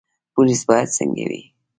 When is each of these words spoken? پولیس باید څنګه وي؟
پولیس 0.33 0.61
باید 0.69 0.89
څنګه 0.97 1.23
وي؟ 1.29 1.41